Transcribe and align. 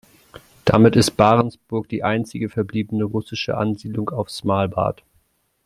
Damit 0.65 0.95
ist 0.95 1.11
Barentsburg 1.15 1.87
die 1.87 2.01
einzige 2.01 2.49
verbliebene 2.49 3.03
russische 3.03 3.55
Ansiedlung 3.55 4.09
auf 4.09 4.31
Svalbard. 4.31 5.03